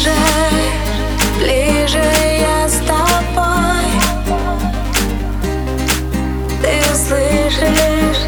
ближе, 0.00 0.14
ближе 1.38 2.02
я 2.40 2.68
с 2.68 2.78
тобой. 2.86 3.84
Ты 6.62 6.80
услышишь, 6.92 8.24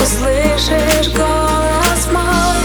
услышишь 0.00 1.12
голос 1.14 2.08
мой. 2.12 2.58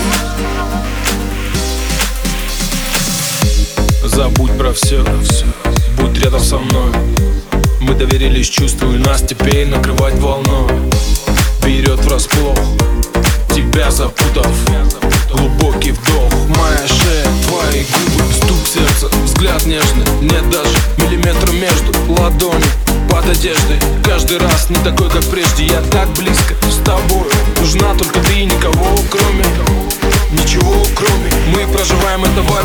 Забудь 4.03 4.57
про 4.57 4.73
все, 4.73 5.03
будь 5.97 6.17
рядом 6.23 6.41
со 6.41 6.57
мной. 6.57 6.91
Мы 7.79 7.95
доверились 7.95 8.49
чувствую 8.49 8.99
нас 8.99 9.21
теперь 9.21 9.67
накрывать 9.67 10.15
волной. 10.15 10.69
Берет 11.65 11.99
врасплох, 12.05 12.57
тебя 13.49 13.89
запутав 13.89 14.51
Глубокий 15.33 15.91
вдох, 15.91 16.33
моя 16.57 16.87
шея, 16.87 17.25
твои 17.47 17.83
губы 17.83 18.33
Стук 18.33 18.67
сердца, 18.67 19.09
взгляд 19.23 19.65
нежный. 19.65 20.05
Нет 20.21 20.49
даже 20.49 20.77
миллиметра 20.97 21.51
между 21.51 21.93
ладони 22.11 22.65
под 23.09 23.29
одеждой. 23.29 23.79
Каждый 24.03 24.37
раз 24.37 24.69
не 24.69 24.77
такой, 24.77 25.09
как 25.09 25.23
прежде. 25.25 25.65
Я 25.65 25.81
так 25.91 26.09
близко 26.13 26.55
с 26.69 26.83
тобой. 26.83 27.29
Нужна 27.59 27.93
только 27.95 28.19
ты 28.21 28.41
и 28.41 28.45
никого 28.45 28.97
кроме 29.09 29.45
Ничего 30.31 30.73
кроме. 30.95 31.29
Мы 31.55 31.71
проживаем 31.73 32.23
это 32.23 32.41
в 32.41 32.57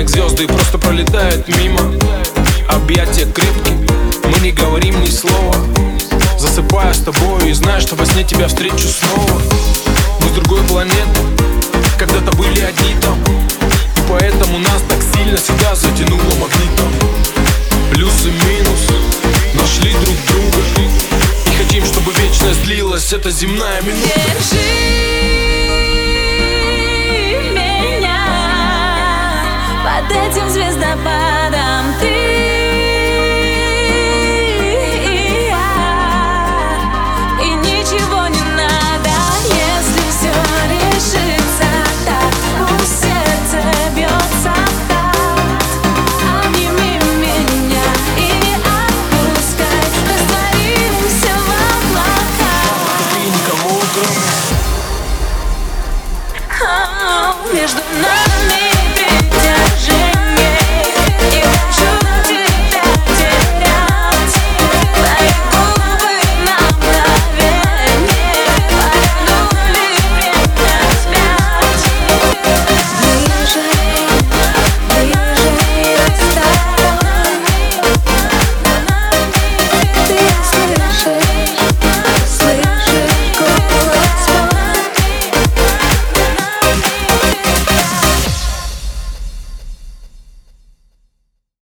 моих 0.00 0.08
звезды 0.08 0.46
просто 0.46 0.78
пролетают 0.78 1.46
мимо. 1.58 1.78
Объятия 2.70 3.26
крепкие, 3.26 3.76
мы 4.24 4.40
не 4.40 4.50
говорим 4.50 4.98
ни 5.02 5.10
слова. 5.10 5.54
Засыпаю 6.38 6.94
с 6.94 7.00
тобой 7.00 7.50
и 7.50 7.52
знаю, 7.52 7.82
что 7.82 7.96
во 7.96 8.06
сне 8.06 8.24
тебя 8.24 8.48
встречу 8.48 8.88
снова. 8.88 9.42
Мы 10.22 10.28
с 10.28 10.32
другой 10.32 10.62
планеты, 10.62 11.20
когда-то 11.98 12.34
были 12.38 12.60
одни 12.62 12.94
там. 13.02 13.18
И 13.22 14.00
поэтому 14.08 14.58
нас 14.60 14.80
так 14.88 15.00
сильно 15.14 15.36
сюда 15.36 15.74
затянуло 15.74 16.34
магнитом. 16.40 16.92
Плюс 17.92 18.24
и 18.24 18.30
минус, 18.30 18.80
нашли 19.52 19.92
друг 19.92 20.16
друга. 20.28 20.64
И 21.46 21.62
хотим, 21.62 21.84
чтобы 21.84 22.10
вечность 22.12 22.64
длилась, 22.64 23.12
эта 23.12 23.30
земная 23.30 23.82
минута. 23.82 24.08
Держи 24.16 25.39
между 57.52 57.82
нами. 58.00 58.69